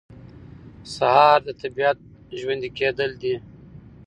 سهار 0.95 1.39
د 1.47 1.49
طبیعت 1.61 1.97
ژوندي 2.39 2.69
کېدل 2.79 3.11
دي. 3.21 3.35